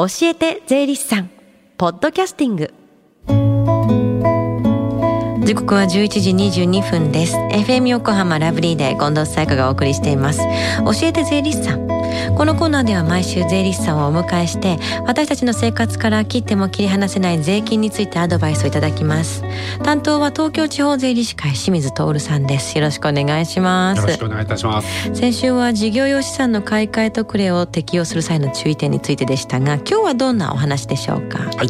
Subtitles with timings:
[0.00, 1.30] 教えて税理士さん。
[1.76, 2.72] ポッドキャスティング。
[5.44, 6.30] 時刻は11時
[6.62, 7.36] 22分です。
[7.36, 10.38] FM 横浜ラブリーで近藤紗友香がお送りしています。
[10.38, 11.99] 教えて税理士さん。
[12.36, 19.44] このコーナーでは毎週税理士さんをお迎えして私たちの生活から切っても切り離せない税金についてアドバイスをいただきます。
[19.82, 22.76] 担当は東京地方税理士会清水徹さんです。
[22.78, 24.00] よろしくお願いします。
[24.00, 25.14] よろしくお願いいたします。
[25.14, 31.38] 先週は事業用資産の買い替え特例を適用する際の注意点についてでしたが今日はどんなお話でしょうか？
[31.38, 31.68] はい。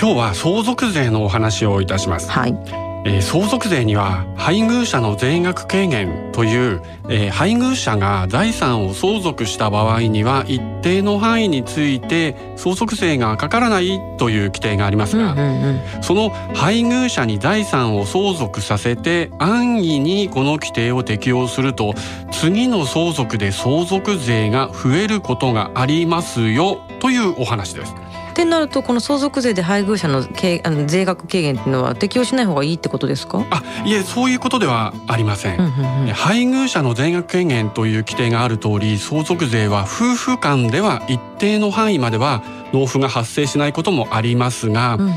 [0.00, 2.30] 今日は相続税のお話をいたします。
[2.30, 15.62] はいえー、相続税には配偶者の税額軽減という、えー、配偶者が財産を相続した場合には一定の範囲について相続税がかからないという規定がありますが、うんうん
[15.96, 21.94] うん、その配偶者に財産を相続させて安易にこの規定を適用すると
[22.32, 27.94] 次の相続で相続税が増えることがありますよというお話です。
[28.38, 33.44] ってなるとこの相続税で配偶者のあの税額軽減っていうのは適用しない方がいいってことですか？
[33.50, 35.58] あいえそういうことではありません。
[35.58, 35.68] うんう
[36.04, 45.12] んうん、配偶者の税額軽減という規定がある通り相続税は夫婦間では一定の範囲までは納付が発生しないこともありますが、うん。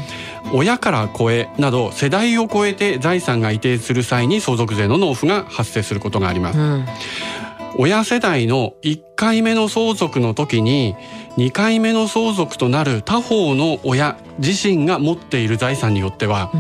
[0.54, 6.60] 親から子へなど世代を超えて財産が移転する際に相続税の納付が発生することがあります。
[6.60, 6.86] うん、
[7.78, 10.96] 親世代の1回目の相続の時に
[11.38, 16.52] 2回目の相続となる他方の親自身が持っている財産によっては、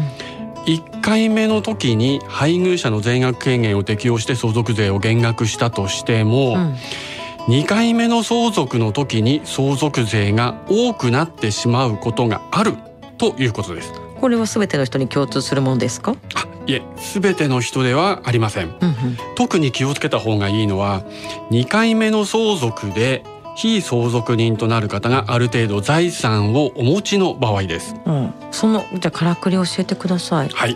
[0.66, 12.76] 1回目の時に配偶者の税額軽減を適用して相続税を減額したとしても、うん、2回目の相続の時に相続税が多くなってしまうことがある
[13.18, 13.94] ということです。
[14.20, 16.16] これは全ての人に共通するものですか？
[16.36, 16.84] あいえ
[17.14, 18.96] 全ての人ではありません、うんうん、
[19.36, 21.02] 特に気をつけた方がいいのは
[21.50, 23.24] 2回目の相続で
[23.62, 27.96] 非相続人となる方がある程度財産をお持ちの場合です。
[28.08, 30.50] うん、そのじゃあからくり教えてください。
[30.50, 30.76] はい、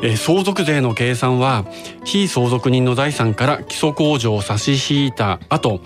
[0.00, 1.66] えー、相続税の計算は
[2.02, 5.82] 非相続人の財産から基礎控除を差し引いた後、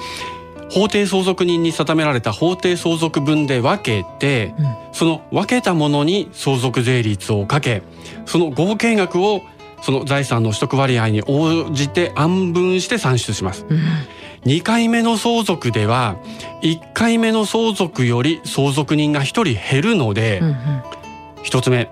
[0.70, 7.82] 法定相続人に定められた法定相続分で分けて、うん、その分けたものに相続税率をかけ、
[8.26, 9.42] その合計額を
[9.82, 13.66] その財産の取得割合に応じて暗分して算出します。
[13.68, 13.80] うん
[14.48, 16.16] 2回目の相続では
[16.62, 20.54] 1回目の相続より相続人が1人減るので、うんうん、
[21.44, 21.90] 1つ目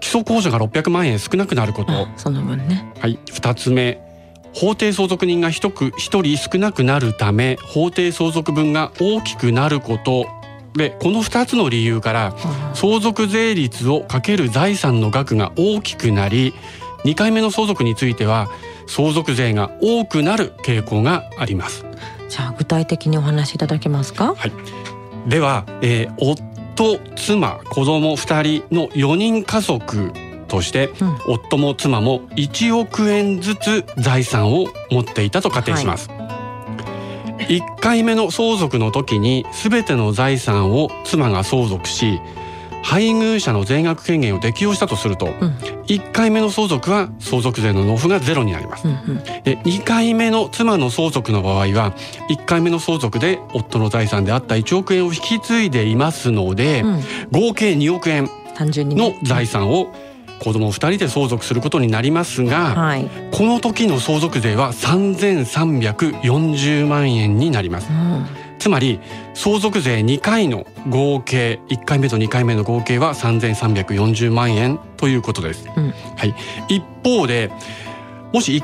[0.00, 2.92] 基礎控除が600万円少なくなること、その分ね。
[2.98, 3.20] はい。
[3.26, 4.00] 2つ目
[4.52, 10.26] 法定相続人が 1, 1人少なくなるため法定相続分が大きくなること。
[10.74, 12.34] でこの2つの理由から
[12.74, 16.54] 相続税率をかける財産の額が大きくなり
[17.04, 18.48] 2回目の相続については
[18.86, 21.84] 相続税が多くなる傾向があります。
[22.28, 24.34] じゃあ具体的にお話しいただけますか？
[24.34, 24.52] はい。
[25.28, 30.12] では、えー、夫妻子供2人の4人家族
[30.48, 42.20] として、うん、夫も妻も1億円ずつ財産を持っていたと仮定します、はい、1回目の相続の時に全ての財産を妻が相続し
[42.82, 45.32] 配偶者の税額権限を適用したとすると、うん、
[45.86, 49.02] 1回目の相続は相続税の納付がゼロになります、うんうん、
[49.44, 51.94] で2回目の妻の相続の場合は
[52.28, 57.00] 1回目の相続で夫の財産であった1億円を引き継いでいますので、うん、
[57.30, 58.28] 合計2億円
[58.58, 59.92] の財産を
[60.40, 67.88] 子供2人で相続することになりますが、はい、この時の相続税は3340万円になります。
[67.90, 69.00] うんつまり
[69.34, 75.68] 相続税2回の合計1回目と2回目の合計は3340万円ということです。
[75.76, 76.34] うん、はい、
[76.68, 77.50] 一方で
[78.32, 78.62] もし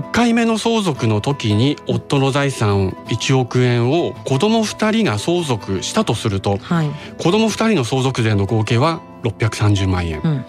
[0.00, 10.44] 1回目の相続の時に夫の財産1億円を子供2人が相続したとすると、はい、子供2人の相続税の合計は630万円、うん、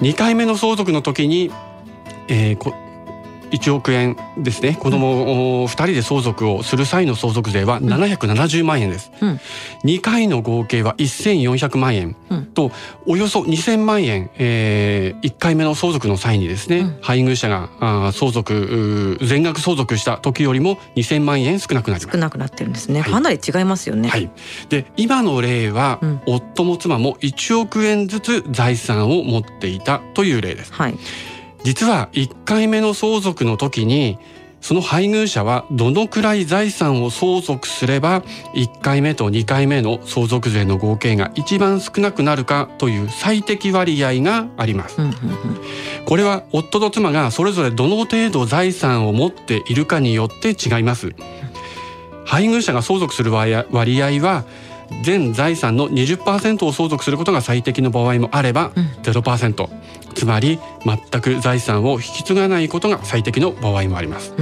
[0.00, 1.50] 2回目の相続の時に、
[2.28, 2.87] えー、
[3.50, 4.76] 1億円ですね。
[4.78, 9.40] 子供2人で相続をする際の相続税は770万円です、うん、
[9.84, 12.16] 2回の合計は1400万円。
[12.54, 12.70] と、
[13.06, 22.16] およそ2000万円、えー、1回目の相続の際にですね、うん、配偶者があ相続全額相続した時よりも2000万円少なくなります。
[22.16, 24.30] 少なくなってるんですね、はい、かなり違いますよね、はい、
[24.68, 30.98] で今の例は、うん、夫も妻も1億円ずつ財産を持っていたという例です、はい
[31.64, 34.18] 実は1回目の相続の時に
[34.60, 38.22] その配偶者はどのくらい財産を相続すれば
[38.54, 44.96] 1回目と2回目の相続税の合計が一番少なくなるかという最適割合があります。
[46.06, 51.14] これは夫と妻がそれぞれどの程度財産を持っているかによって違います。
[52.24, 53.54] 配偶者が相続する割
[54.02, 54.44] 合は
[55.02, 59.68] 全財産の20%を相続することが最適の場合もあれば、うん、0%
[60.18, 64.34] つまり全く財産を引き継がないことが最適の場合もあります。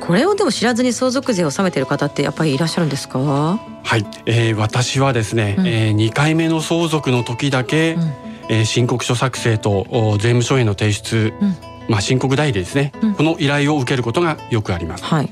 [0.00, 3.18] これをでも知らずに相続税を納めている方ってやっぱりいらっしゃるんですか？
[3.18, 8.02] はい、えー、私はですね、うん、えー、2回目の相続の時だけ、うん、
[8.48, 9.86] えー、申告書作成と
[10.20, 11.56] 税務署への提出、うん、
[11.88, 15.04] まあ申告代理ですね、この依頼を受けることがよくあります。
[15.04, 15.30] はい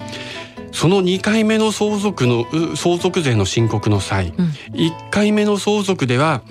[0.74, 2.44] その2回目の相続の
[2.76, 6.42] 相続税の申告の際、うん、1回目の相続では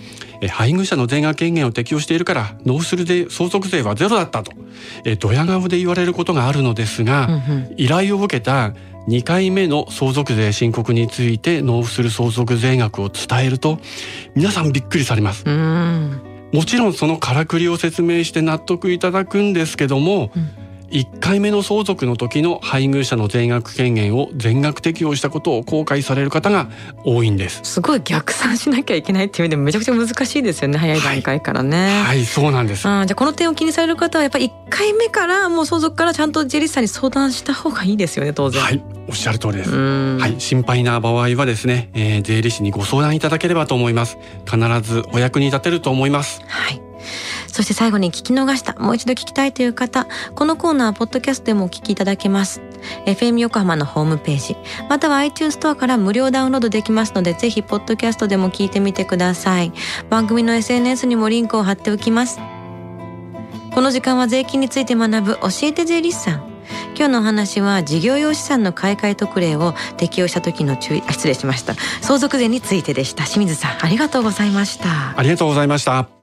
[0.49, 4.51] 配偶者の税額権限を適用しているから納付する税相続税はゼロだったと
[5.19, 7.37] ドヤ顔で言われることがあるのですが、うんう
[7.69, 8.73] ん、依頼を受けた
[9.07, 13.79] 2回目の相続税申告について納付する相続税額を伝えると
[14.35, 15.43] 皆さんびっくりされます。
[16.53, 20.62] もちろんそのからくりを説明して納得いただくんですけども、うん
[20.93, 26.69] 1回目の相続の時の配偶者の全額権限を全額適用したことを後悔される方が
[27.03, 27.61] 多いんです。
[27.63, 30.77] すごい逆算しなきゃいけないっていう意味でもめちゃくちゃ難しいですよね。
[30.77, 38.61] 早い段階からね、はい、はい、そうなんです、うん、じゃあこの点を気にされる方はやっぱり1回目からもう相続からちゃんとジェリスさんに相談した方がいいですよね当然。
[38.61, 38.83] はい。
[39.09, 39.71] おっしゃる通りです。
[39.71, 40.39] はい。
[40.39, 44.17] 心配な場合はですね、えー、税理士にご相談いただければと思います。
[44.45, 46.41] 必ずお役に立てると思います。
[46.47, 46.92] はい
[47.53, 52.61] そして最後に聞き逃した、もう一度聞きたいという方、このコーナー、ポッドキャストでもお聞きいただけます。
[53.05, 54.57] FM 横浜のホームページ、
[54.89, 59.71] または iTunes ストアから無料ダウンロードできますので、ぜひ、ポッドキャストでも聞いてみてください。
[60.09, 62.39] 番組の SNS にもリンクを貼っておきます。
[63.71, 66.53] この時間は税金について学ぶ教えて税理士さん。
[66.95, 76.22] 今日のお話は事業用資産の買い替え特例を適用した時の注意失礼しました相続税についてでした清水さんありがとうございましたありがとうございました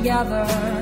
[0.00, 0.79] Together.